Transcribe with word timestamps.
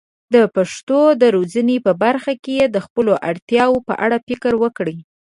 د 0.33 0.35
پښتو 0.55 0.99
د 1.21 1.23
روزنې 1.35 1.77
په 1.85 1.91
برخه 2.03 2.33
کې 2.45 2.57
د 2.67 2.77
خپلو 2.85 3.13
اړتیاوو 3.29 3.85
په 3.87 3.93
اړه 4.05 4.17
فکر 4.27 4.53
وکړي. 4.63 4.97